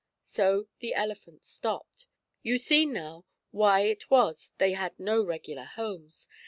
[0.23, 2.07] So the elephants stopped.
[2.41, 6.27] You see, now, why it was they had no regular homes.